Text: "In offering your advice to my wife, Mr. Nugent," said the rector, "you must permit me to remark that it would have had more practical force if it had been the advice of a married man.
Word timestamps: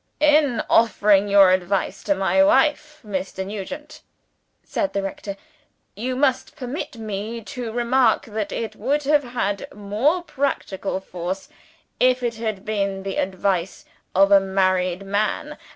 "In 0.19 0.63
offering 0.67 1.27
your 1.27 1.51
advice 1.51 2.01
to 2.05 2.15
my 2.15 2.43
wife, 2.43 3.01
Mr. 3.05 3.45
Nugent," 3.45 4.01
said 4.63 4.93
the 4.93 5.03
rector, 5.03 5.37
"you 5.95 6.15
must 6.15 6.55
permit 6.55 6.97
me 6.97 7.39
to 7.43 7.71
remark 7.71 8.25
that 8.25 8.51
it 8.51 8.75
would 8.75 9.03
have 9.03 9.23
had 9.23 9.71
more 9.71 10.23
practical 10.23 10.99
force 11.01 11.49
if 11.99 12.23
it 12.23 12.37
had 12.37 12.65
been 12.65 13.03
the 13.03 13.17
advice 13.17 13.85
of 14.15 14.31
a 14.31 14.39
married 14.39 15.05
man. 15.05 15.55